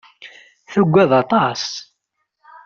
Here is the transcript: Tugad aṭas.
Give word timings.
Tugad 0.71 1.11
aṭas. 1.23 1.63